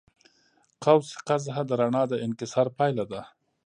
[0.83, 3.21] قوس قزح د رڼا د انکسار پایله ده.